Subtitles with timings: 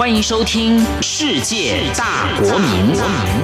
[0.00, 2.94] 欢迎收听《世界大国民》，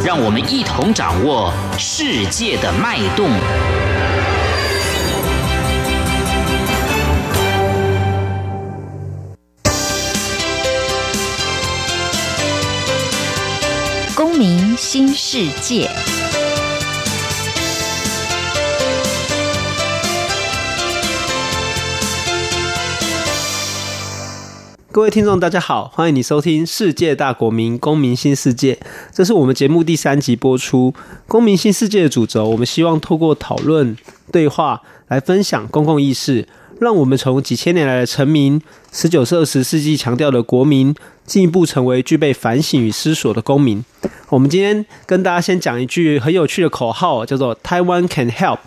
[0.02, 3.28] 让我们一同掌握世界的脉动。
[14.14, 15.90] 公民新世界。
[24.96, 28.74] 各位听众，大家好，欢迎你收听《世界大国民公民新世界》，
[29.12, 30.94] 这是我们节目第三集播出。
[31.28, 33.94] 公民新世界的主轴，我们希望透过讨论、
[34.32, 36.48] 对话来分享公共意识，
[36.80, 38.58] 让我们从几千年来的臣民，
[38.90, 40.94] 十九、二十世纪强调的国民，
[41.26, 43.84] 进一步成为具备反省与思索的公民。
[44.30, 48.60] 我们今天跟大家先讲一句很有趣的口号，叫做 “Taiwan can help”。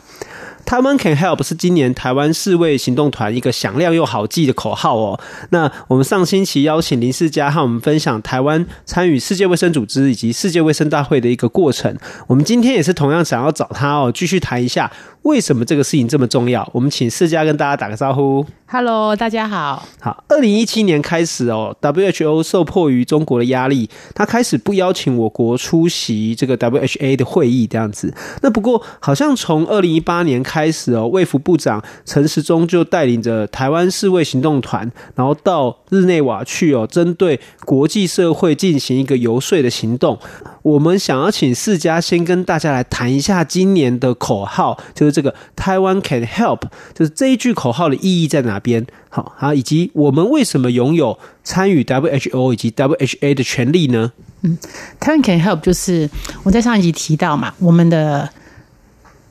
[0.70, 5.20] Taiwan can help 是今年台湾世卫行动团一个响亮又好记的口号哦。
[5.50, 11.98] 那我们上星期邀请林世佳和我们分享台湾参与世界卫生组织以及世界卫生大会的一个过程。
[12.28, 14.92] 我们今天也是同样想要找他哦，继续谈一下
[15.24, 16.70] 为什么这个事情这么重要。
[16.72, 18.46] 我们请世佳跟大家打个招呼。
[18.68, 19.84] Hello，大家好。
[20.00, 28.14] 好，二零一七年开始哦，WHO 受迫于中国的压力，他开始不邀请我国出席这个 WHA 的会议这样子。
[28.44, 40.20] 那不过好像从二零一八年开开始哦，卫福部长陈时中就带领着台湾世卫行动团，然后到日内瓦去哦，针对国际社会进行一个游说的行动。
[40.62, 48.86] 我们想要请世嘉先跟大家来谈一下今年的口号，就是这个台湾 can help，就是这一句口号的意义在哪边？
[49.10, 54.12] 好好，以及我们为什么拥有参与 WHO 以及 WHA 的权利呢？
[54.42, 54.58] 嗯
[55.00, 56.10] 台湾 can help 就是
[56.44, 58.30] 我在上一集提到嘛，我们的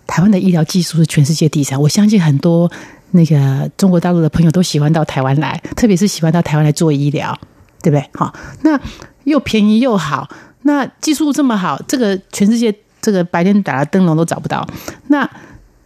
[0.09, 2.69] 台湾的医疗技术是全世界第三，我相信很多
[3.13, 7.39] 那个中国大陆的朋友都喜欢到台湾来，特别是喜欢到台湾来做医疗，
[7.83, 8.11] 对不对？
[8.15, 8.81] 好，那
[9.25, 10.29] 又便宜又好。
[10.63, 14.67] 那技术这么好，这个全世界这个白天打的灯笼都找不到。
[15.07, 15.29] 那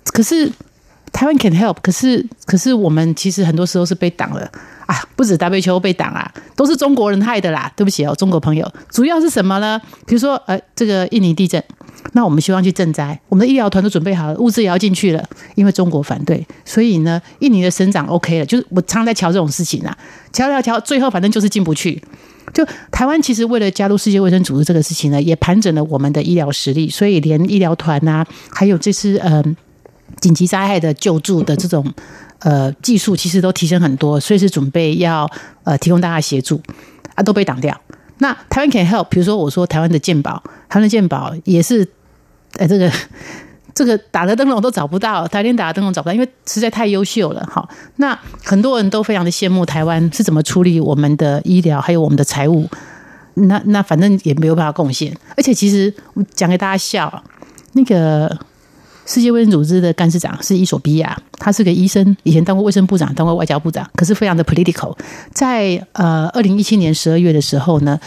[0.07, 0.51] 可是
[1.13, 4.51] 台湾 can help，可是可是我们其实很多时候是被挡了
[4.87, 5.05] 啊！
[5.15, 7.71] 不止 WHO 被挡啊，都是中国人害的啦。
[7.77, 9.81] 对不起哦，中国朋友，主要是什么呢？
[10.07, 11.63] 比如说呃，这个印尼地震，
[12.13, 15.25] 那我们希望去赈灾，我们的医疗团都准备好了，物资也要进去了，
[15.55, 19.97] 因为中国反对，所以呢，印尼的省长 OK 了，就是我常在瞧这种事情啊，
[20.33, 22.03] 瞧瞧瞧，最后反正就是进不去。
[22.53, 29.43] 就台湾其实为了加入世界卫生组织这个事情呢，也盘整了我们的医疗实力，所以连医疗团呐，还有这次呃
[30.21, 31.91] 紧急灾害的救助的这种
[32.41, 35.31] 呃技术，其实都提升很多，所以是准备要
[35.65, 36.61] 呃提供大家协助
[37.15, 37.81] 啊，都被挡掉。
[38.23, 41.87] 那台湾 can help，比如说我说台湾的健保，台湾的健保也是
[42.59, 42.91] 呃这个。
[43.75, 47.43] 这个打的灯笼都找不到，台电打的灯笼找不到，因为实在太优秀了。
[47.51, 47.67] 好，
[47.97, 52.69] 那很多人都非常的羡慕台湾是怎么处理我们的医疗，还有我们的财务。
[53.33, 55.17] 那那反正也没有办法贡献。
[55.39, 57.25] 而且其实我讲给大家笑，
[57.73, 58.39] 那个
[59.05, 64.97] 世界卫生组织的干事长是伊索比亚，他是个医生，以前当过卫生部长，当过外交部长，可是非常的 political。
[65.33, 67.99] 在呃二零一七年十二月的时候呢，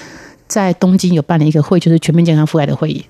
[0.47, 3.06] 在东京有办了一个会，就是全面健康覆盖的会议。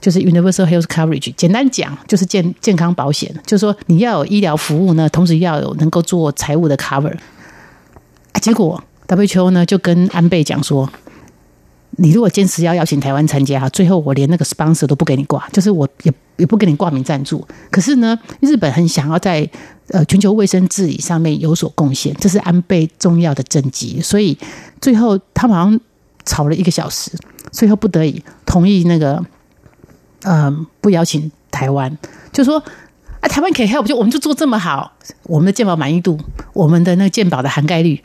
[0.00, 7.14] 就是 Universal Health Coverage，简单讲就是健健康保险，就是说你要有医疗服务呢，同时要有能够做财务的 cover。
[8.40, 10.88] 结果 WHO 呢就跟安倍讲说，
[11.92, 17.46] 你如果坚持要邀请台湾参加，最后我连那个 sponsor 都不给你挂，就是我也也不给你挂名赞助。
[17.70, 19.48] 可是呢，日本很想要在
[19.88, 24.36] 呃全球卫生治理上面有所贡献，这是安倍重要的政绩，所以
[24.80, 25.80] 最后他们好像
[26.24, 27.10] 吵了一个小时，
[27.50, 29.24] 最后不得已同意那个。
[30.22, 31.96] 嗯，不邀请台湾，
[32.32, 32.58] 就说
[33.20, 34.90] 啊，台湾可以 help，就我们就做这么好，
[35.24, 36.18] 我们的健保满意度，
[36.52, 38.02] 我们的那个健保的涵盖率，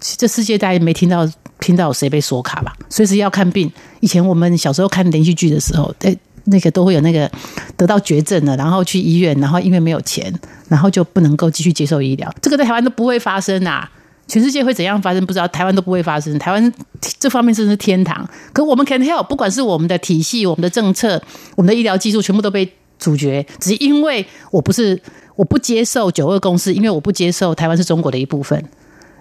[0.00, 1.26] 这世界大家没听到
[1.60, 2.76] 听到谁被锁卡吧？
[2.90, 7.30] 随时要看病，以前我们小时候看连续剧的时候，哎，那个都会有那个
[7.76, 10.32] 得到绝症了，然后去医院，然后因为没有钱，
[10.68, 13.90] 然后就不能够继续接受医疗，这个在台湾都不会发生啊。
[14.28, 16.38] 全世界会怎样发生不知道，台湾都不会发生。
[16.38, 16.72] 台湾
[17.18, 18.26] 这方面真是天堂。
[18.52, 21.20] 可我们 can help，不管是我们的体系、我们的政策、
[21.56, 24.98] 我们的医疗技术，全部都被阻绝，只是因为我不是
[25.34, 28.64] 我不接受九二共识，因为我不接受台湾是中国的一部分。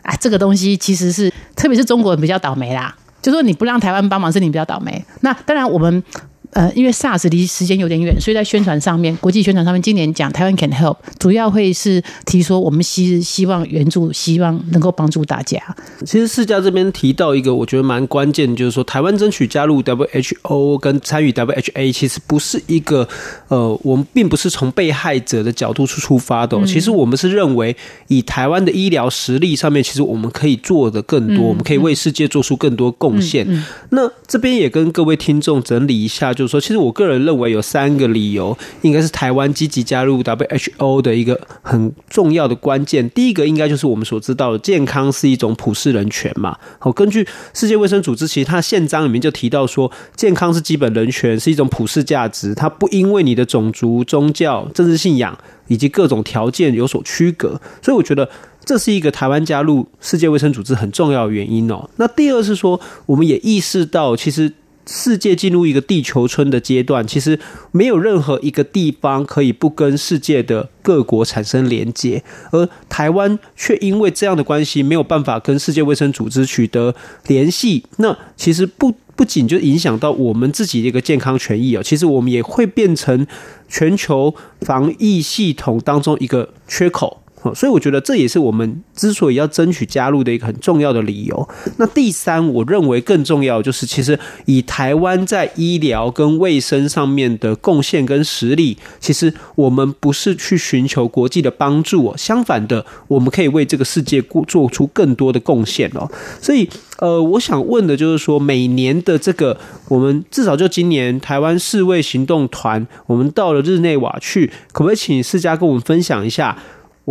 [0.03, 2.95] 啊，这个东西其实是，特别是中国人比较倒霉啦。
[3.21, 5.03] 就说你不让台湾帮忙，是你比较倒霉。
[5.21, 6.03] 那当然，我们
[6.51, 15.59] 呃，因为 SARS 离时间有点远，所以在宣传上面，国际宣传上面，今年讲台湾 can help，主要会是提说我们希希望援助，希望能够帮助大家。
[16.05, 23.07] 其实世家这边提到一个我觉得蛮关键，就是说台湾争取加入 WHO 跟参与 WHA，其实不是一个
[23.47, 26.61] 呃，我们并不是从被害者的角度出出发的。
[26.65, 27.75] 其实我们是认为，
[28.07, 33.47] 以台湾的医疗实力上面，其实我们可以做的更多，我们可以为世界做出更多贡献。
[33.91, 43.07] 那这边也跟各位听众整理一下，就是说，其实我个人认为有三个理由，应该是台湾积极加入 WHO 的一个很重要的关键。
[43.11, 46.57] 第一个应该就是我们所知道的，健康是一种普世人权嘛。
[46.79, 55.37] 好，根据世界卫生组织，其实它宪章里面就提到说，健康是基本人权，是一种普世价值，它不因为你的种族、宗教、政治信仰
[55.67, 57.61] 以及各种条件有所区隔。
[57.83, 58.27] 所以我觉得
[58.65, 61.87] 这是一个台湾加入世界卫生组织很重要的原因哦。
[61.97, 64.51] 那第二是说，我们也意识到其实。
[64.85, 67.39] 世界进入一个地球村的阶段，其实
[67.71, 76.95] 没有任何一个地方可以不跟世界的各国产生连接，而台湾却因为这样的关系没有办法跟世界卫生组织取得
[77.27, 77.85] 联系。
[77.97, 83.27] 那其实不不仅就影响到我们自己的一个健康权益啊，其实我们也会变成
[83.69, 87.20] 全球防疫系统当中一个缺口。
[87.55, 91.49] 所以我觉得这也是我们之所以要争取加入的一个很重要的理由。
[91.77, 106.09] 那第三，我认为更重要就是，其实以台湾在医疗跟卫生上面的贡献跟实力，其实我们不是去寻求国际的帮助，相反的，我们可以为这个世界做出更多的贡献哦。
[106.41, 116.57] 所以，呃，我想问的就是说，每年的这个，我们至少就今年台湾世卫行动团，我们到了日内瓦去，可不可以请世家跟我们分享一下？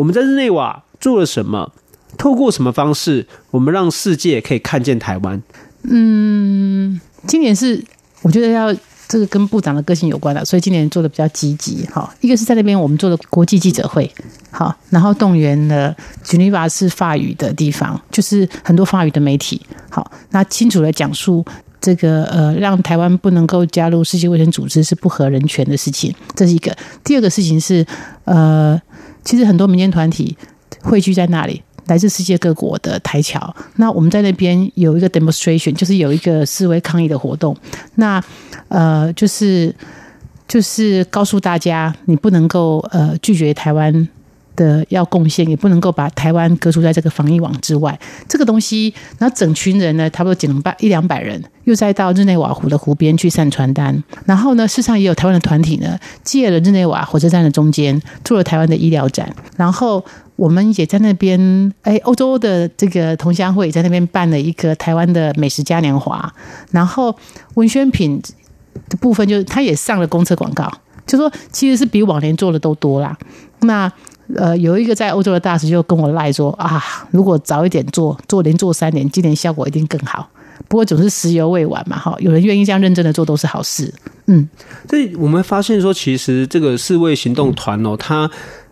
[0.00, 1.70] 我们在日内瓦做了什么？
[2.17, 5.43] 透过什么方式，我们让世界可以看见台湾？
[5.82, 7.85] 嗯，今年是
[8.23, 8.75] 我觉得要
[9.06, 11.87] 这个跟部长的个性有关了，所以今年做的比较积极。
[11.93, 14.11] 好，一个是在那边我们做的国际记者会，
[14.50, 15.94] 好，然后动员了
[16.25, 19.61] Geneva 是法语的地方，就是很多法语的媒体，
[19.91, 21.44] 好，那清楚的讲述
[21.79, 26.75] 这个呃，让台湾不能够加入世界卫生组织是不合人权的事情，这是一个。
[27.05, 27.87] 第二个事情是
[28.25, 28.81] 呃。
[29.25, 30.37] 其实很多民间团体
[30.83, 33.55] 汇聚在那里，来自世界各国的台侨。
[33.77, 37.57] 那我们在那边有一个 demonstration，就是有一个示威抗议的活动。
[37.97, 38.23] 那
[38.69, 39.75] 呃，就是
[40.49, 44.09] 就是告诉大家，你不能够呃拒绝台湾。
[44.61, 47.99] 的要贡献，也不能够把台湾隔出在这个防疫网之外。
[48.29, 54.05] 这个东西，然后整群人呢，差不多几百一两百人，又再到日内瓦湖的湖边去散传单。
[54.27, 59.35] 然后呢，事实上也有台湾的团体呢，借了日内瓦火车站的中间，做了台湾的医疗展。
[59.57, 60.05] 然后
[60.37, 66.31] 我们也在那边，哎，欧洲的这个同乡会也在那边办了一个台湾的美食嘉年华。
[66.71, 67.17] 然后
[67.55, 68.21] 文宣品
[68.91, 70.71] 的部分，就是他也上了公车广告，
[71.07, 73.17] 就说其实是比往年做的都多啦。
[73.62, 73.91] 那
[74.37, 80.29] 呃，有一个在欧洲的大使就跟我赖说啊，如果早一点做，做连做三年，今年效果一定更好。
[80.69, 83.93] 不过总是时犹未晚嘛，哈，有人愿意这样认真的做都是好事。
[84.27, 84.49] 嗯，
[84.88, 88.31] 所以我们发现说，其实这个四位行动团哦，它。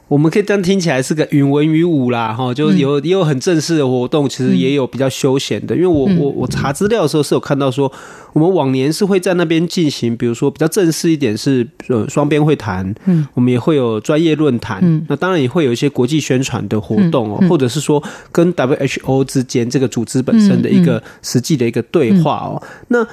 [0.09, 5.77] 我们可以这样听起来是个云文于武啦，哈，就有也有很正式的活动，其实也有比较休闲的。
[5.77, 7.93] 因为我我我查资料的时候是有看到说，
[8.33, 18.03] 我们往年是会在那边进行，比如说比较正式一点是呃双边会谈，嗯，我们也会有专业论坛，嗯，那当然也会有一些国际宣传的活动哦，或者是说
[18.33, 23.07] 跟 WHO 之间这个组织本身的一个实际的一个对话哦，那。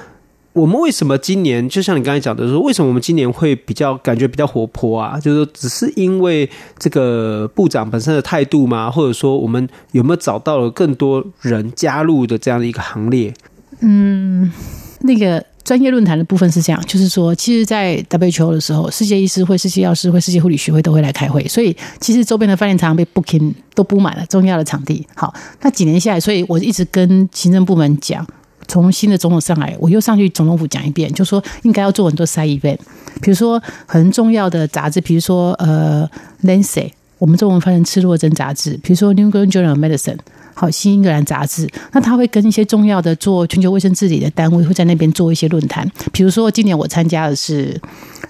[0.56, 5.20] 我们为什么今年就像你刚才讲的说，为什么我们今年会比较感觉比较活泼啊？
[5.20, 6.48] 就是，只是因为
[6.78, 8.90] 这个部长本身的态度吗？
[8.90, 13.34] 或者说，我们有没有找到了更多人加入的这样的一个行列？
[13.80, 14.50] 嗯，
[15.00, 25.06] 那个专业论坛的部分是这样，就是说，其实，在 WHO 的时候，世界医师会、世界药师会、世界护理学会都会来开会，所以其实周边的饭店常常被 booking 都布满了重要的场地。
[25.14, 28.26] 好，那几年下来，所以我一直跟行政部门讲。
[28.68, 32.78] 从新的总统上来，我又上去总统府讲一遍，就说应该要做很多 side event，
[33.20, 36.08] 比如说很重要的杂志，比如说呃
[36.46, 40.16] 《Lancet》，我们中文翻成《刺胳针杂志》，比如说《New England Journal of Medicine》，
[40.54, 47.80] 好，《新英格兰杂志》，那他会跟一些重要的做全球卫生治理的单位会在那边做一些论坛，比如说今年我参加的是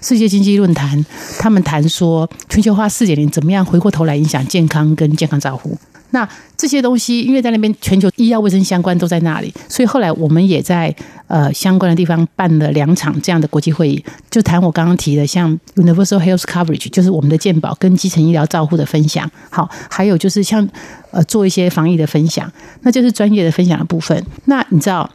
[0.01, 1.05] 世界经济论坛，
[1.39, 5.77] 他们谈说全球化四点零怎么样回过头来影响健康跟健康照护。
[6.11, 10.93] 那这些东西，因为在那边全球医药卫生相关都在那里，所以后来我们也在
[11.27, 20.67] 呃相关的地方办了两场这样的国际会议，就谈我刚刚提的，像 Universal Health Coverage，就是我们的健保跟基层医疗照护的分享，好，还有就是像
[21.11, 24.25] 呃做一些防疫的分享，那就是专业的分享的部分。
[24.45, 25.09] 那你知道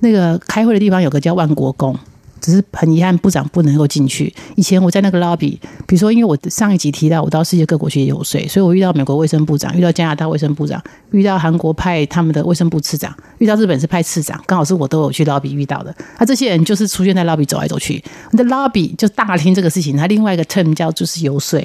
[0.00, 1.94] 那个开会的地方有个叫万国宫，
[2.40, 4.32] 只是很遗憾，部长不能够进去。
[4.56, 15.94] 以前我在那个 lobby，比如说，因为我上一集提到我到世界各国去游说，所以我遇到美国卫生部长，遇到加拿大卫生部长，遇到韩国派他们的卫生部次长，遇到日本是派次长，刚好是我都有去 lobby 遇到的。
[16.18, 18.02] 那、这些人就是出现在 lobby 走来走去。
[18.32, 21.60] 那 lobby 就大厅这个事情，它另外一个 term 叫就是游说，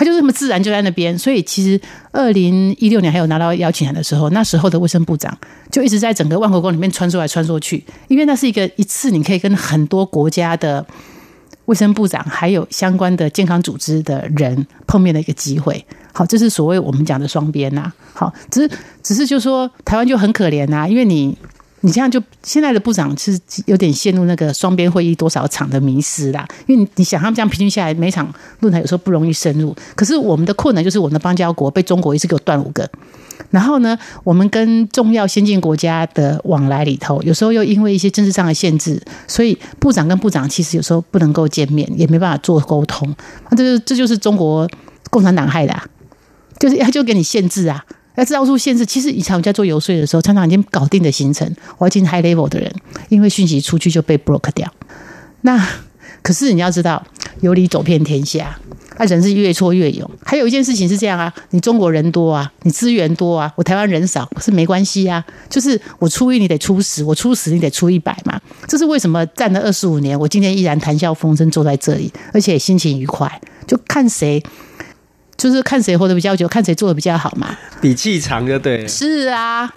[0.00, 1.16] 它就是这么自然就在那边。
[1.16, 1.80] 所以其实
[2.10, 5.36] 二零一六年还有拿到邀请函的时候，那时候的卫生部长
[5.70, 10.00] 就一直在整个万国宫里面穿梭来穿梭去，因为那是一个一次你可以跟很多。
[10.10, 10.84] 国家的
[11.66, 17.92] 卫生部长还有相关的健康组织的人碰面的一个机会，好，这是所谓我们讲的双边呐。
[18.14, 18.70] 好，只是
[19.02, 21.36] 只是就说台湾就很可怜呐，因为你
[21.82, 26.46] 你这样就现在的部长是有点陷入那个双边会议多少场的迷失啦。
[26.66, 32.88] 因为你想他们这样平均下来，每场论坛有时候不容易深入，可是我们的困难就是我们的邦交国被中国一次给我断五个。
[33.50, 43.12] 然后呢，我们跟重要先进国家的往来里头，有时候又因为一些政治上的限制，所以部长跟部长其实有时候不能够见面，也没办法做沟通。
[43.48, 44.68] 那这这就是中国
[45.08, 45.84] 共产党害的，啊，
[46.60, 47.82] 就是他就给你限制啊，
[48.16, 48.84] 要知道出限制。
[48.84, 52.72] 其实以前我在做游说的时候，常常已经搞定的行程，我要进 high level 的人，
[53.08, 54.72] 因为讯息出去就被 block 掉。
[55.42, 55.66] 那
[56.22, 57.02] 可是你要知道，
[57.40, 58.58] 有理走遍天下。
[58.98, 60.10] 那人是越挫越勇。
[60.22, 65.24] 还有一件事情是这样啊，你中国人多啊，你资源多啊，我台湾人少是没关系啊。
[65.48, 68.38] 就是我出一你得出十，我出十你得出一百嘛。
[68.68, 73.40] 这是为什么站了二十五年，我今天依然谈笑风生坐在这里，而且心情愉快。
[73.66, 74.42] 就看谁，
[75.40, 77.56] 就是看谁活得比较久，看谁做的比较好嘛。
[77.80, 78.86] 比气长就对。
[78.86, 79.72] 是啊。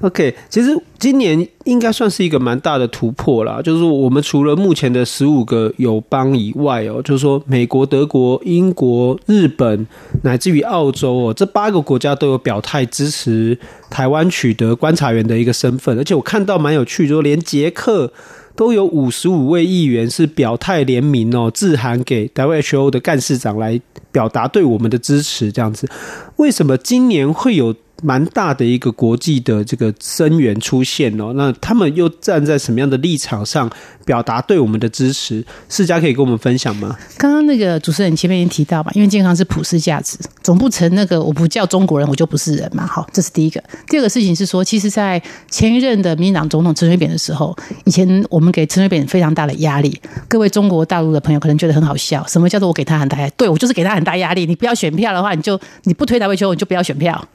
[0.00, 3.60] OK，其实今年应该算是一个蛮大的突破啦。
[3.62, 9.86] 就是说我们除了目前的十五个友邦以外哦，就是说美国、德国、英国、日本，
[10.22, 13.58] 乃至于澳洲哦，这八个国家都有表态支持
[13.90, 15.98] 台湾取得观察员的一个身份。
[15.98, 18.10] 而且我看到蛮有趣，就连捷克
[18.56, 25.52] 都有五十五位议员是表态联名哦，致函给 WHO 的干事长来表达对我们的支持。
[25.52, 25.88] 这样子，
[26.36, 27.74] 为什么今年会有？
[28.02, 33.70] 蛮大的一个国际的这个声援出现哦，那他们又站在什么样的立场上
[34.04, 35.44] 表达对我们的支持？
[35.68, 36.96] 世嘉可以跟我们分享吗？
[37.16, 42.86] 刚刚那个主持人前面已经提到嘛，因为健康是普世价值，总不成那个我不叫中国人我就不是人嘛。
[42.86, 43.62] 好，这是第一个。
[43.88, 49.98] 第二个事情是说，其实，在前一任的民进党总统陈水扁的时候，以前我们给陈水扁非常大的压力。
[50.28, 53.32] 各位中国大陆的朋友可能觉得很好笑，什么叫做我给他很大压力？
[53.36, 54.44] 对，我就是给他很大压力。
[54.44, 57.26] 你不要选票的话，你就你不推 WHO，你就不要选票。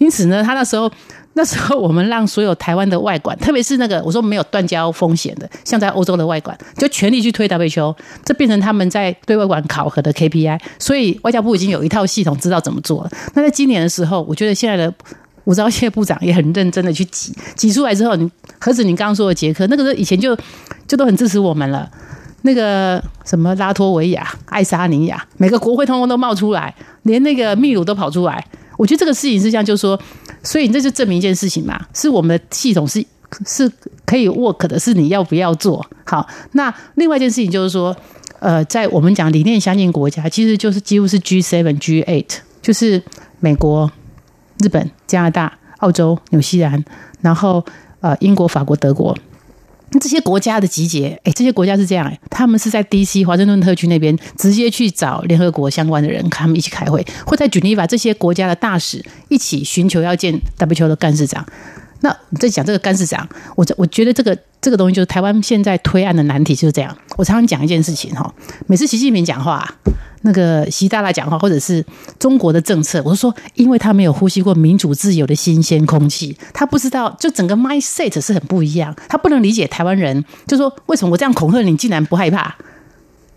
[0.00, 0.90] 因此呢，他那时候
[1.34, 10.58] 那时候我们让所有台湾的外馆，特别是那个我说没有断交风险的，像在欧洲的外馆，就全力去推 WHO，这变成他们在对外馆考核的 KPI。
[10.78, 13.10] 所以外交部已经有一套系统知道怎么做了。
[13.34, 14.92] 那在今年的时候，我觉得现在的
[15.44, 18.28] 吴钊燮部长也很认真的去挤挤出来之后，你
[18.58, 20.34] 何止你刚刚说的捷克，那个时候以前就
[20.88, 21.88] 就都很支持我们了。
[22.42, 28.42] 那个什么拉脱维亚、爱沙尼亚，每个国会通通都冒出来，连那个秘鲁都跑出来。
[28.80, 30.00] 我觉得这个事情是这样，就是说，
[30.42, 33.04] 所以这就证明一件事情嘛，是我们的系统是
[33.46, 33.70] 是
[34.06, 36.26] 可以 work 的，是你要不要做好。
[36.52, 37.94] 那另外一件事情就是说，
[38.38, 42.24] 呃，在我们讲理念相近国家，其实就是几乎是 G7、G8，
[42.62, 43.02] 就是
[43.38, 43.92] 美国、
[44.60, 46.82] 日本、加拿大、澳洲、纽西兰，
[47.20, 47.62] 然后
[48.00, 49.14] 呃英国、法国、德国。
[49.98, 53.24] 这些国家的集结，哎，这些国家是这样，他们是在 D.C.
[53.24, 61.44] 华盛顿特区那边直接去找联合国相关的人，他们一起开会，会在 Geneva 这些国家的大使一起寻求要见 WHO 的干事长。
[62.02, 66.96] 那你在讲这个干事长，我我觉得这个这个东西就是台湾现在推案的难题就是这样。
[67.16, 68.32] 我常常讲一件事情哈，
[68.66, 69.74] 每次习近平讲话。
[70.22, 71.84] 那个习大大讲话，或者是
[72.18, 82.54] 中国的政策，我是说，因为他没有呼吸过民主自由的新鲜空气，他不知道，就整个 mindset 是很不一样，他不能理解台湾人，就说为什么我这样恐吓你，竟然不害怕？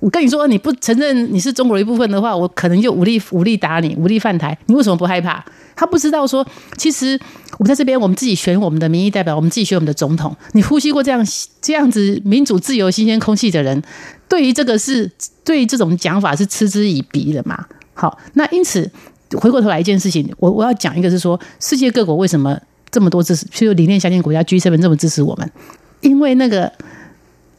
[0.03, 5.41] 我跟你说，你不承认你是中国的一部分的话，我可能就武力武力打你，武力犯台，你为什么不害怕？
[5.77, 6.45] 他不知道说，
[6.77, 7.17] 其实
[7.57, 11.25] 我们在这边，我们自己选我们的民意代表，我们自己选我们的总统，你呼吸过这样
[11.61, 13.81] 这样子民主自由新鲜空气的人，
[14.27, 15.09] 对于这个是。
[15.45, 17.65] 对于这种讲法是嗤之以鼻的嘛？
[17.93, 18.89] 好，那因此
[19.35, 22.57] 回过头来一件事情，我我要讲一个是说，世界各国为什么
[22.89, 25.51] 这么多支持，譬如理念相近国家 G7 这么支持我们？
[25.99, 26.71] 因为那个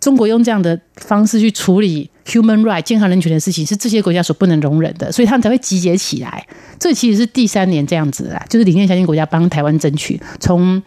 [0.05, 6.47] 中国用这样的方式去处理 human right 健康人权的事情，是这些国家所不能容忍的，所以他们才会集结起来。
[6.79, 10.83] 这其实是第三年这样子啦，就是理念相近国家帮台湾争取，从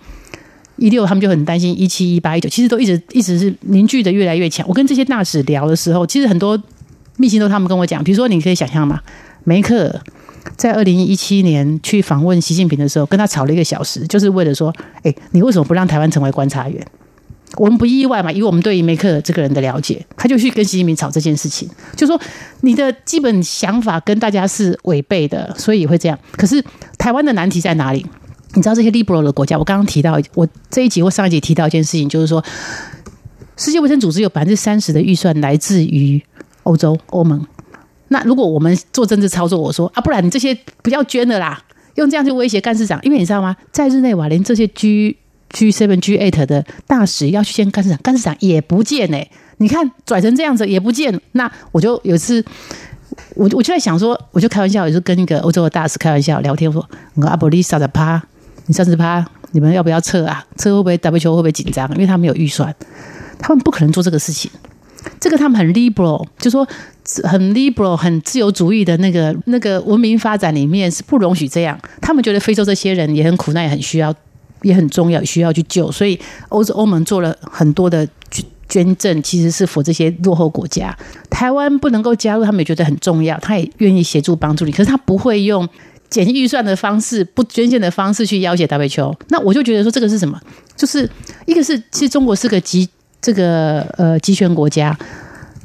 [0.75, 4.63] 一六他们就很担心，一七、一八、一九，其实都一直一直是凝聚的越来越强。
[4.67, 6.61] 我跟这些大使聊的时候，其实很多。
[7.19, 9.01] 密信都他们跟我讲，比如说你可以想象嘛？
[9.43, 9.99] 梅克
[10.55, 14.71] 在二零一七年去访问习近平的时候，跟他吵了一个小时，就是为了说，
[15.01, 16.85] 哎，你为什么不让台湾成为观察员？
[17.57, 22.19] 我们不意外嘛，以我们对于梅克尔这个人的了解，他就去跟习近平吵这件事情，就说
[22.61, 26.17] 你的基本想法跟大家是违背的，所以会这样。
[26.33, 26.63] 可是
[26.97, 28.05] 台湾的难题在哪里？
[28.53, 32.43] 你知道这些 liberal 的国家，我刚刚提到，我这一集或上一集提到一件事情，就是说，
[33.55, 36.23] 世界卫生组织有百分之三十的预算来自于
[36.63, 37.45] 欧洲欧盟。
[38.07, 41.61] 那如果我们做政治操作，我说啊，不然你这些不要捐了啦，
[41.95, 45.15] 用这样去威胁干事长，因为你知道吗，在日内瓦连这些居
[45.49, 49.27] G seven G eight 的大使要去见干事长，干事长也不见哎、
[49.57, 51.19] 你看拽成这样子也不见。
[51.33, 52.43] 那我就有一次，
[53.35, 56.85] 我我就在想说，我就开玩笑，也是跟一个欧洲的大使开玩笑聊天，说
[57.15, 58.21] 我说阿波利萨的趴，
[58.65, 60.45] 你上次趴，你们要不要撤啊？
[60.57, 61.89] 撤会不会 W 球会不会紧张？
[61.93, 62.75] 因为他们有预算，
[63.39, 64.51] 他们不可能做这个事情。
[65.21, 66.67] 这个他们很 liberal，就说
[67.23, 71.79] 很 liberal、很自由主义的那个那个文明发展里面是不容许这样。
[72.01, 74.13] 他们觉得非洲这些人也很苦难，也很需要，
[74.61, 75.91] 也很重要，需要去救。
[75.91, 78.07] 所以欧洲欧盟做了很多的
[78.67, 80.97] 捐赠，其实是 for 这些落后国家。
[81.29, 84.71] 台湾不能够加入，他们也觉得很重要，他也愿意协助帮助你。
[84.71, 85.67] 可是他不会用
[86.09, 89.15] 减预算的方式、不捐献的方式去要挟 WHO。
[89.29, 90.39] 那我就觉得说，这个是什么？
[90.75, 91.09] 就是
[91.45, 92.87] 一个是，其实中国是个极。
[93.19, 94.95] 这个呃，集权国家，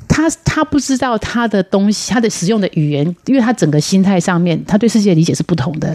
[0.09, 5.95] 他他不知道他的东西，他的使用的语言，因为他整个心态上面，他对世界理解是不同的。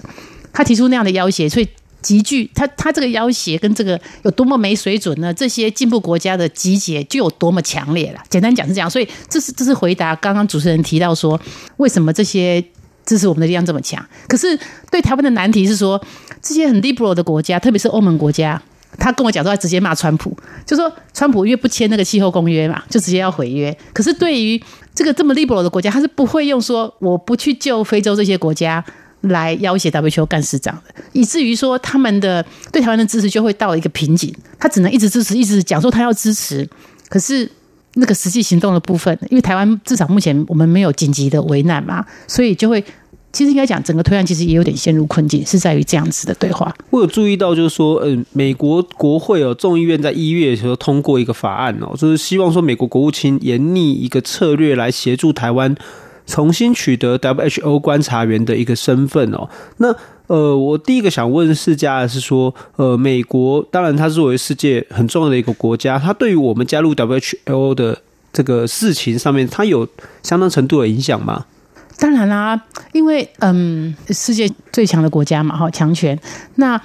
[0.54, 1.68] 他提出那样的要挟，所以
[2.08, 5.34] 集聚他他这个要挟跟这个有多么没水准呢？
[5.34, 8.24] 这些进步国家的集结就有多么强烈了。
[8.30, 11.38] 简单讲是这样，所以这是这是回答刚刚主持人提到说，
[11.76, 12.64] 为什么这些
[13.06, 14.02] 支持我们的力量这么强？
[14.30, 14.58] 可是
[14.90, 16.02] 对台湾的难题是说，
[16.42, 18.62] 这些很 liberal 的国家，特别是欧盟国家。
[18.98, 20.34] 他跟我讲说，他直接骂川普，
[20.66, 23.78] 就说川普因为不签那个气候公约嘛，就直接要毁约。
[23.92, 24.60] 可是对于
[24.96, 28.84] 这个这么 liberal 的国家，他是不会用说我不去救非洲这些国家
[29.30, 36.68] 来要挟 WHO 干事长的，以至于说他们的对台湾的支持就会到一个瓶颈，他只能一直支持，一直讲说他要支持，
[37.10, 37.50] 可是
[37.96, 42.84] 那个实际行动的部分，因为台湾至少目前我们没有紧急的危难嘛，所以就会。
[43.34, 46.74] 其实应该讲，整个推案其实也有点陷入困境，是在于这样子的对话。
[46.90, 55.76] 我有注意到，就是说，嗯，美国国会哦，众议院在一月的时候通过一个法案哦，就是希望说美国国务卿研拟一个策略来协助台湾
[56.28, 59.50] 重新取得 WHO 观察员的一个身份哦。
[59.78, 59.96] 那
[60.28, 67.98] 呃，我第一个想问世嘉的是说，呃，美国当然它作为世界很重要的一个国家，它对于我们加入 WHO 的
[68.34, 69.88] 这个事情上面，它有
[70.22, 71.46] 相当程度的影响吗？
[71.98, 72.62] 当然啦、
[72.92, 76.20] 因为嗯，世界最强的国家嘛，哈，强权。
[76.56, 76.80] 那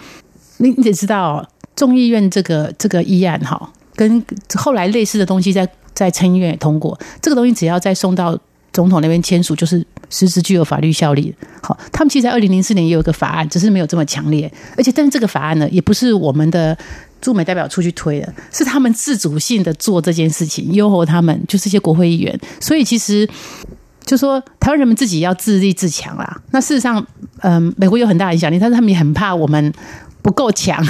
[0.59, 4.25] 你你得知道，众议院这个这个议案哈，跟
[4.55, 6.99] 后来类似的东西在在参议院也通过。
[7.21, 8.39] 这个东西只要再送到
[8.73, 11.35] 总统那边签署，就是实质具有法律效力。
[11.63, 14.53] 好，他们其实在二零零四年也有一个法案，只是没有这么强烈。
[14.77, 16.77] 而且，但是这个法案呢，也不是我们的
[17.21, 22.39] 驻美代表处去推的，是他们自主性的做这件事情，优厚他们就是一些国会议员。
[22.61, 23.29] 所以其实。
[24.05, 26.43] 就说台湾人民自己要自立自强啦。
[26.51, 27.07] 那事实上，
[27.39, 29.73] 嗯，美国有很大影响力，但是他们也很怕我们
[30.23, 30.85] 不够强，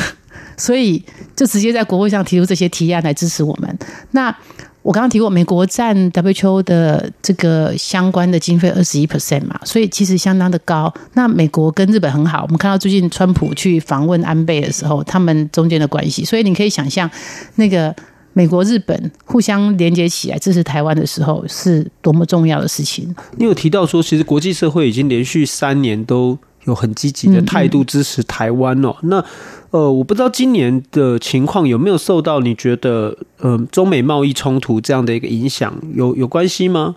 [0.57, 1.05] 所以
[1.37, 3.79] 就直接在国会上提出这些提案来支持我们。
[4.13, 4.35] 那
[4.83, 10.93] 我刚刚提过，美国占 WHO 的这个相关的经费二十一 percent 嘛，所以其实相当的高。
[11.15, 17.11] 那美国跟日本很好，我们看到最近川普去访问安倍的时候，他们中间的关系，所以你可以想象
[17.57, 17.95] 那个。
[18.35, 23.15] 美国、日本互相连接起来支持台湾的时候，是多么重要的事情。
[23.37, 28.95] 你有提到说，其实国际社会已经连续三年都有很积极的态度支持台湾哦。
[29.03, 29.09] 嗯嗯。
[29.11, 29.25] 那
[29.71, 36.97] 呃，我不知道今年的情况有没有受到你觉得呃中美贸易冲突这样的一个影响，有有关系吗？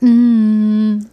[0.00, 1.06] 嗯，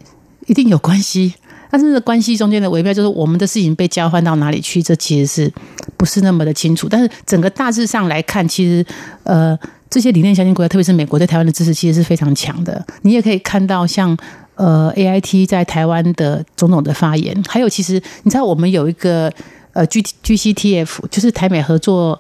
[0.48, 1.34] 一定有关系。
[1.70, 5.54] 但是关系中间的微妙，就是我们的事情被交换到哪里去，这其实是
[5.98, 6.88] 不是那么的清楚。
[6.90, 8.86] 但是整个大致上来看，其实
[9.24, 9.58] 呃，
[9.90, 12.86] 这些理念相近国家，特别是美国对台湾的支持，其实是非常强的。
[13.02, 14.18] 你也可以看到像，像
[14.58, 17.94] 呃 AIT 在台湾的种种的发言，还有其实
[18.24, 19.32] 你知道，我们有一个
[19.72, 22.20] 呃 G GCTF，就是台美合作。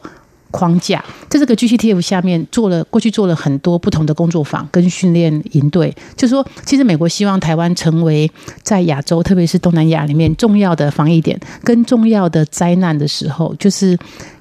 [0.49, 8.31] 框架在这个 GCTF 下面做了过去做了很多不同的工作坊跟训练营队，就是说，其实美国希望台湾成为
[8.63, 13.95] 在亚洲，特别是东南亚里面重要的防疫点，跟重要的灾难的时候，就是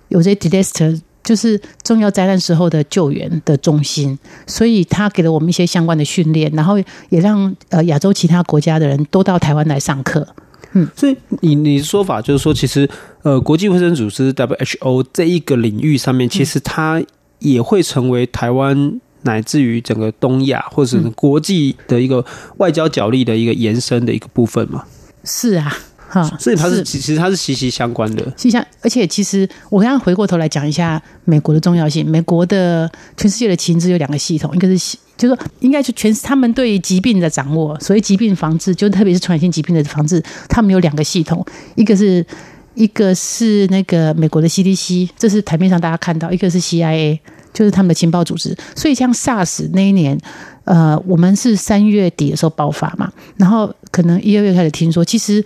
[0.07, 4.19] 有些 disaster，就是重要灾难时候的救援的中心。
[4.47, 6.79] 所以他给了我们一些相关的训练，然后
[7.11, 10.27] 也让呃亚洲其他国家的人都到台湾来上课。
[10.73, 12.89] 嗯，所以你你的说法就是说，其实
[13.23, 17.03] 呃，国际卫生组织 WHO 这一个领域上面，其实它
[17.39, 22.25] 也会成为台湾乃至于整个东亚或者是国际的一个
[22.59, 24.85] 外交角力的一个延伸的一个部分嘛？
[25.25, 25.77] 是啊，
[26.09, 28.23] 哈，所以它是其实它是息息相关的。
[28.37, 32.09] 息息相，而且其实我刚刚回过头来讲一下美国的重要性。
[32.09, 42.25] 美国的全世界的情资有两个系统，一个是就是说应该是全他们对疾病的掌握，所以疾病防治，就特别是传染性疾病的防治，他们有两个系统，一个是
[42.75, 47.19] 一个是那个美国的 CDC，这是台面上大家看到，一个是 CIA。
[47.53, 50.21] 就是他们的情报组织，所以像 SARS 那一年，
[50.65, 55.43] 呃，我们是三月底的时候爆发嘛，然后可能一二月开始听说，其实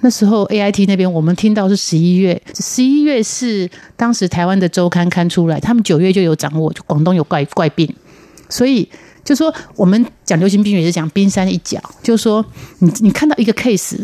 [0.00, 7.92] 那时候 AIT 那边我们听到是十一月，十一月是当时台湾的周刊刊出来，他们九月就有掌握，就广东有怪怪病，
[8.48, 8.88] 所以
[9.24, 12.44] 就说我们讲流行病学也是讲冰山一角，就是说
[12.78, 13.98] 你你看到一个 case。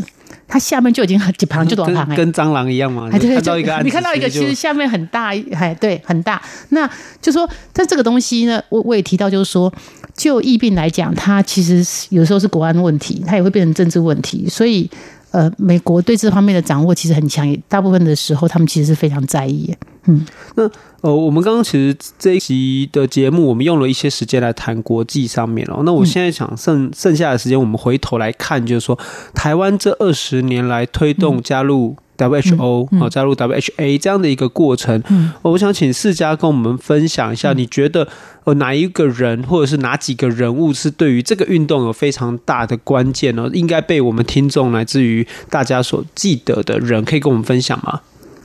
[0.48, 3.08] 它下面就已经很几旁就多旁，跟蟑螂一样嘛。
[3.10, 6.42] 你看到一个，你看到一个，其实下面很大，哎，对，很大。
[6.68, 6.86] 那
[7.22, 9.72] 就说，但这个东西呢，我我也提到，就是说，
[10.14, 14.90] 就疫病来讲，它其实有时候是国安问题，它也会变成政治问题，所以。
[15.32, 19.74] 呃，美国对这方面的掌握其实很强，大部分的时候他们其实是非常在意。
[20.04, 25.82] 嗯，那呃，我们刚刚其实这一集的节目，我们用了一些时间来谈国际上面哦。
[25.84, 28.98] 那我现在想剩剩下的时间，我们回头来看，就是说
[29.34, 31.96] 台湾这二十年来推动加入。
[32.22, 38.06] WHO 好，加入 WHA 这样的一个过程，嗯，我想请世嘉跟我们分享一下，你觉得
[38.44, 43.50] 呃哪一个人或者是哪几个人物是对于这个运动有非常大的关键呢？
[43.52, 48.00] 应该被我们听众来自于大家所记得的人，可以跟我们分享吗？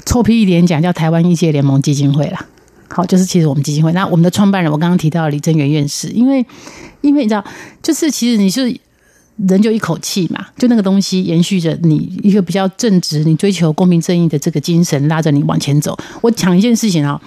[0.06, 2.46] 臭屁一点讲，叫台湾医界联盟基金会啦。
[2.90, 6.46] 好，就是其实我们基金会，那我们的创办人，我刚刚提到李正元院士，因为
[7.02, 7.44] 因为你知道，
[7.84, 8.76] 就是其实你是。
[9.48, 15.98] 人就一口气嘛，就那个东西延续着你一个比较正直、你追求公平正义的这个精神，拉着你往前走。
[16.22, 17.22] 我讲一件事情啊。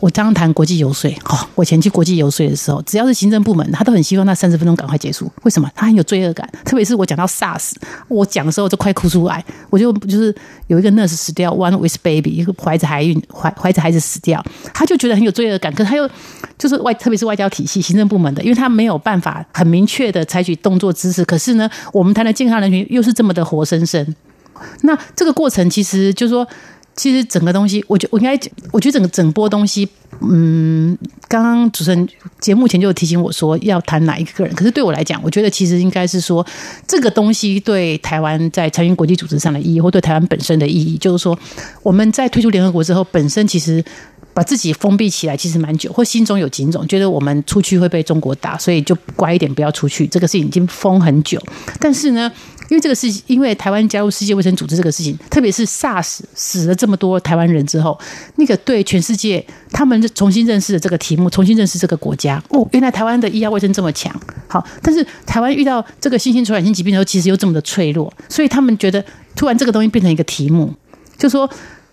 [0.00, 5.30] 我刚刚谈国际游说，哦，我前去国际游说的时候，只要是行政部门，他都很希望那三十分钟赶快结束。
[5.44, 5.70] 为什么？
[5.74, 6.48] 他很有罪恶感。
[6.64, 7.72] 特别是我讲到 SARS，
[8.08, 9.44] 我讲的时候就快哭出来。
[9.70, 10.34] 我就就是
[10.66, 15.72] 有一个 nurse 死掉，one with baby，一个怀着怀孕怀怀着孩子死掉，他就觉得很有罪恶感。
[15.72, 16.10] 可是他又
[16.58, 21.24] 就是外，特别是外交体系、行政部门的，因为他没有办法很明确的采取动作姿势。
[21.24, 24.14] 可是呢，我们谈的健康人群又是这么的活生生。
[24.82, 26.44] 那这个过程其实就是说。
[26.98, 28.32] 其实整个东西，我觉我应该，
[28.72, 29.88] 我觉得整个整波东西，
[30.20, 32.08] 嗯，刚刚主持人
[32.40, 36.44] 节目前就提醒我说要谈哪一个人，可是对我来讲，我觉得其实应该是说
[36.88, 41.38] 这个东西对台湾在参与国际组织上的意义，或对台湾本身的意义，就是说
[41.84, 43.84] 我们在退出联合国之后，本身其实
[44.34, 50.04] 把自己封闭起来，其实蛮久，或心中有警钟，觉得我们出去会被中国打，所以就乖一点，不要出去。
[50.08, 51.40] 这个事情已经封很久，
[51.78, 52.32] 但是呢。
[52.68, 57.98] 因为这个事情，因为台湾加入世界卫生组织这个事情，特别是 SARS 死了这么多台湾人之后，
[58.36, 62.42] 那个对全世界他们重新认识了这个题目，重新认识这个国家。
[62.50, 64.14] 哦，原来台湾的医药卫生这么强，
[64.46, 69.02] 好，但是台湾遇到这个新型传染性疾病的时候，其实又这么的脆弱，所以他们觉得
[69.34, 70.74] 突然这个东西变成一个题目，
[71.16, 71.48] 就说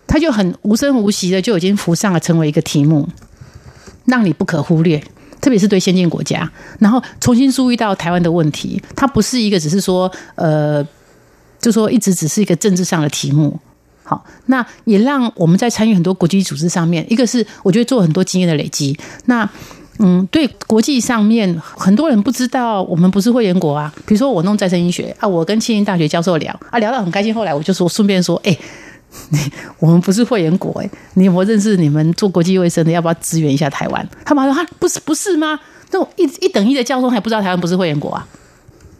[0.06, 3.08] 他就很无声无息的就已经浮上了，成为一个题目，
[4.04, 5.02] 让你不可忽略。
[5.46, 10.84] 特别是对先进国家，然后重新注意到台湾的问题，它不是一个只是说，呃，
[11.60, 13.56] 就说一直只是一个政治上的题目。
[14.02, 18.98] 好，那也让我们在参与很多国际组织上面，一个是我觉得做很多经验的累积。
[19.26, 19.48] 那
[20.00, 23.94] 嗯，对国际上面很多人不知道，我们不是会员国啊。
[24.04, 27.32] 比如说我弄再生医学啊，我跟庆应大学教授聊啊，聊得很开心。
[27.32, 28.58] 后来我就说顺便说，哎。
[29.30, 29.38] 你
[29.78, 32.90] 我们不是会员国诶，你有没有认识你们做国际卫生的？
[32.90, 34.08] 要不要支援一下台湾？
[34.24, 35.58] 他们说哈，不是不是吗？
[35.90, 38.26] 那种一一等一的教授还不知道台湾不是会员国啊？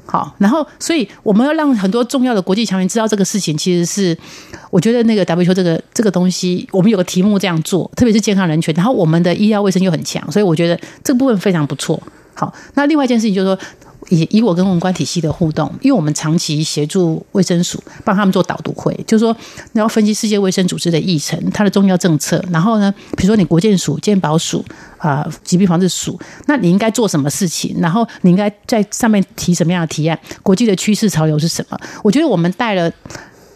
[0.07, 4.17] 好，然后所以我们要让很多重要的国际强人知道这个事情，其实是
[4.71, 12.01] 我觉得那个 WHO 这个这个东西，我们有个题目这样做，特别是健康人权，然后我们的医疗卫生又很强，所以我觉得这个部分非常不错。
[12.35, 13.59] 好，那另外一件事情就是说。
[14.09, 19.37] 以以我跟文官体系的互动，因为我们长期协助卫生署帮他们做导读会，就是说
[19.73, 24.65] 你要分析世界卫生组织的议程、它的重要政策，然后呢，比如说你国健署、健保署
[24.99, 27.77] 啊、疾病防治署，那你应该做什么事情？
[27.81, 30.19] 然后你应该在上面提什么样的提案？
[30.43, 31.79] 国际的趋势潮流是什么？
[32.03, 32.91] 我觉得我们带了。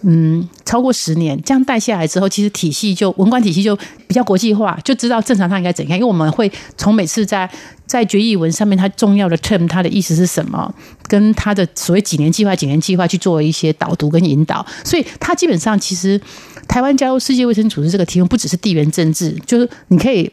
[0.03, 5.99] 嗯，超过十年这样带下来之后，其实体系就文官体系就比较国际化，就知道正常它应该怎样。
[5.99, 7.47] 因为我们会从每次在
[7.91, 10.73] 在决议文上面，它重要的 term，它的意思是什么，
[11.09, 14.65] 跟它的所谓几年计划、几年计划去做一些导读跟引导。
[14.85, 16.21] 所以它基本上其实
[16.69, 20.31] 台湾加入世界卫生组织这个题目，不只是地缘政治，就是你可以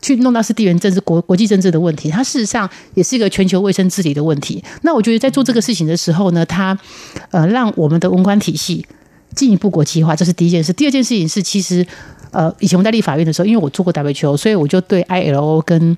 [0.00, 2.08] 去弄到是地缘政治、国国际政治的问题。
[2.08, 4.62] 它事实上也是一个全球卫生治理的问题。
[4.82, 6.78] 那我觉得在做这个事情的时候呢，它
[7.32, 8.86] 呃让我们的文官体系。
[9.36, 10.72] 进一步国际化，这是第一件事。
[10.72, 11.86] 第二件事情是，其实，
[12.32, 15.96] 呃，以前我在立法院的时候，因为我做过 WHO，所以我就对 ILO 跟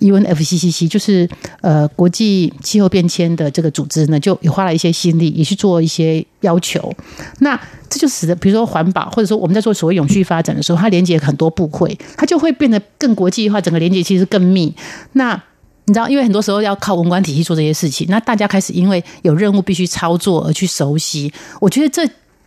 [0.00, 1.28] UNFCCC 就是
[1.60, 6.92] 呃国际气候变迁的这个组织呢，就也花了一些心力，也去做一些要求。
[7.40, 14.74] 那这就使得，比如说环保，或者说我们在做所谓永续发展的时候，它连接很多部会，它就会变得更国际化，整个连接其实更密。
[15.12, 15.34] 那
[15.86, 21.32] 你知道，因为很多时候要靠文官体系做这些事情，那大家开始因为有任务必须操作而去熟悉。
[21.60, 22.06] 我觉得这。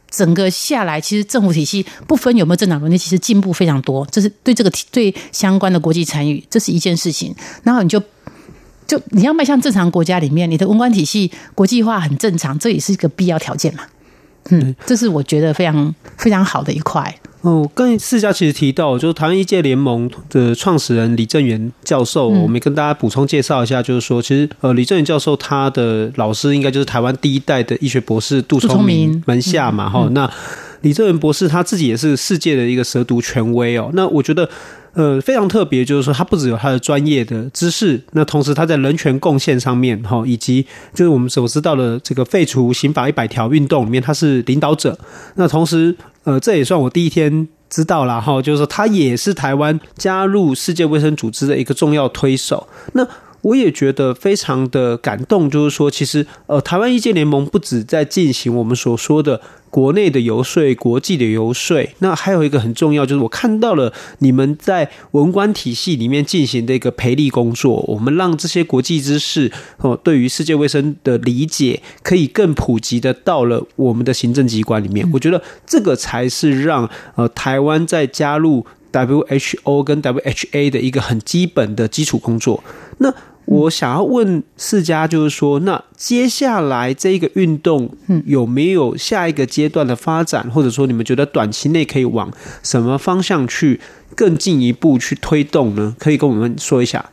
[0.10, 4.06] 整个下来，其实政府体系不分有没有政党轮替，其实进步非常多。
[4.12, 7.36] 这是对这个对相关的国际参与，这是一件事情。
[7.64, 8.02] 然后你就
[8.88, 13.84] 就你要迈向正常国家里面，你的文官体系国际化很正常，这也是一个必要条件嘛。
[14.50, 17.16] 嗯，这是我觉得非常非常好的一块。
[17.42, 30.14] 哦，刚才世家其实提到，就是台湾医界联盟的创始人李正元教授，嗯、我们跟大家补充介绍一下，就是说，其实呃，李正元教授他的老师应该就是台湾第一代的医学博士杜聪明门下嘛，哈、嗯。
[30.14, 30.30] 那
[30.82, 33.90] 李正元博士他自己也是世界的一个蛇毒权威哦。
[33.94, 34.50] 那我觉得。
[34.94, 44.98] 呃，非常特别，就是说他不只有他的专业的知识，那同时他在人权贡献上面，哈，以及就是我们所知道的这个废除刑法一百条运动里面，他是领导者。
[45.36, 52.68] 那同时，呃，这也算我第一天知道了，哈，就是说他也是台湾加入世界卫生组织的一个重要推手。
[52.94, 53.08] 那
[53.42, 75.10] 我也觉得非常的感动，就是说，其实呃，台湾医界联盟不止在进行我们所说的国内的游说、国际的游说，那还有一个很重要，就是我看到了你们在文官体系里面进行的一个培力工作，我们让这些国际知识哦，对于世界卫生的理解可以更普及的到了我们的行政机关里面。
[75.14, 82.64] 我觉得这个才是让呃台湾在加入 WHO 跟 WHA 的一个很基本的基础工作。
[83.00, 83.14] 那
[83.46, 87.90] 我想要问世家，就是说，那接下来这个运动，
[88.26, 93.80] 有没有下一个阶段的发展，或者说你们觉得短期内可以往什么方向去
[94.16, 95.96] 更进一步去推动呢？
[95.98, 97.10] 可以跟我们说一下。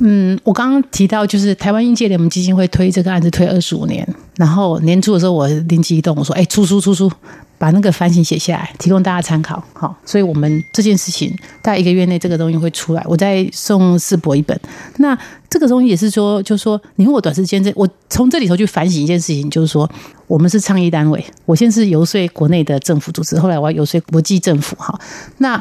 [0.00, 4.06] 嗯，我刚刚提到就是台湾医界联盟基金会推这个案子推二十五年，
[4.36, 7.10] 然后年初的时候我灵机一动，我说：“哎，出书出书，
[7.58, 14.56] 把那个反省写下来，提供大家参考。”好，所以我们这件事情大概一个月内这个东西会出来，我再送世博一本。
[14.98, 15.18] 那
[15.50, 19.90] 这个东西也是说，就是说，你问我短时间这，我从这里头去反省一件事情，就是说，
[20.28, 24.76] 我们是倡议单位，我先是游说国内的政府组织，后来我要游说国际政府。
[24.76, 24.96] 哈，
[25.38, 25.60] 那。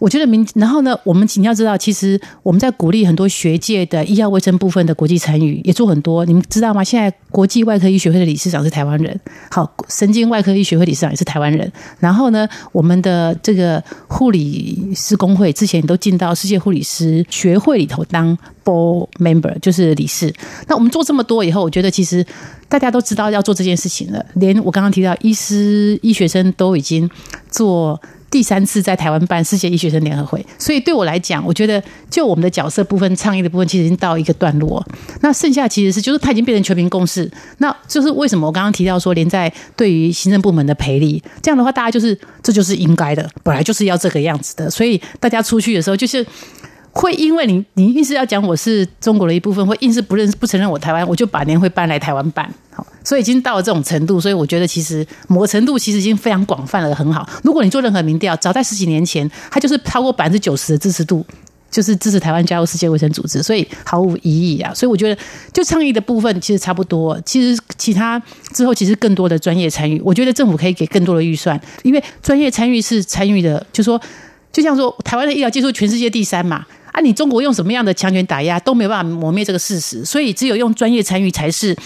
[0.00, 6.24] 我觉得明，然后呢，我们你要知道，其实我们在鼓励很多学界的医药卫生部分的国际参与，也做很多。
[6.24, 6.82] 你们知道吗？
[6.82, 11.70] 现在国际外科医学会的理事长是台湾人，好，神经外科医学会理事长也是台湾人。
[11.98, 20.34] 然后呢，我们的这个护理师公会之前都进到世界护理师学会里头当 board member，就是理事。
[20.66, 22.24] 那我们做这么多以后，我觉得其实
[22.70, 24.24] 大家都知道要做这件事情了。
[24.36, 27.08] 连我刚刚提到医师、医学生都已经
[27.50, 28.00] 做。
[28.30, 34.86] 第三次在台湾办世界医学生联合会，所以对我来讲，我觉得就我们的角色部分、倡议的部分，其实已经到一个段落。
[35.20, 37.30] 那剩下其实是就是他已经变成全民共识。
[37.58, 44.70] 那就是为什么我刚刚提到说，连在对于行政部门的赔礼，这样的话，大家就是这就是应该的，本来就是要这个样子的。
[44.70, 46.24] 所以大家出去的时候，就是
[46.92, 52.52] 会因为你你硬是要讲我是中国的一部分，会硬是不认不承认我台湾，我就把年会搬来台湾办。
[52.72, 57.28] 好所以已经到了这种程度，所以我觉得其实某个程度其实已经非常广泛了，很好。
[57.42, 61.24] 如果你做任何民调，早在十几年前，它就是超过百分之九十的支持度，
[61.70, 64.72] 就是支持台湾加入世界卫生组织，所以毫无疑义啊。
[64.74, 65.20] 所以我觉得，
[65.52, 67.20] 就倡议的部分其实差不多。
[67.24, 68.20] 其实其他
[68.52, 74.00] 之后其实更多的专业参与，我觉得政府可以给更多的预算，因为专业参与是参与的，就说
[74.52, 76.66] 就像说台湾的医疗技术全世界第三嘛。
[76.92, 81.76] 啊，你中国用什么样的强权打压都没有办法磨灭这个事实，所以只有用专业参与才是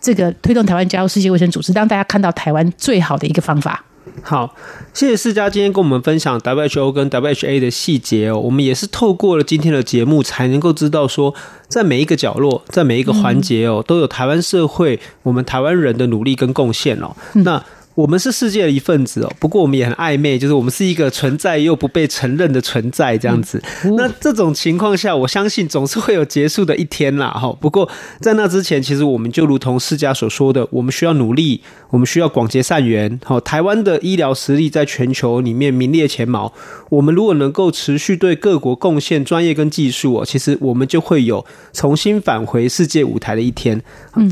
[0.00, 3.84] 这个推动台湾加入世界卫生组织，让大家看到台湾最好的一个方法。
[4.22, 4.54] 好，
[4.92, 8.38] 谢谢世嘉今天跟我们分享 WHO 跟 WHA 的细节哦。
[8.38, 11.34] 我们也是透过了今天的节目，才能够知道说，
[11.68, 17.16] 在每一个角落，在每一个环节哦，都有台湾社会我们台湾人的努力跟贡献哦。
[17.34, 17.62] 嗯、那。
[17.94, 23.62] 我们是世界的一份子哦，不过我们也很暧昧，就是我们是一个存在又不被承认的存在这样子。
[23.96, 27.28] 那这种情况下，我相信总是会有结束的一天啦。
[27.30, 27.88] 哈，不过
[28.20, 33.20] 在那之前，其实我们就如同世嘉所说的，我们需要努力，我们需要广结善缘。
[33.24, 36.52] 好，台湾的医疗实力在全球里面名列前茅。
[36.88, 43.80] 我们如果能够持续对各国贡献专业跟技术哦，其实我们就会有重新返回世界舞台的一天。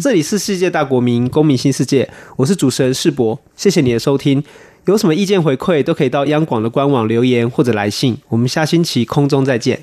[0.00, 3.38] 这里是世界大国民公民新世界，我是主持人世博。
[3.58, 4.44] 谢谢你的收听，
[4.86, 9.80] 有什么意见回馈都可以到央广的官网留言或者来信，我们下星期空中再见。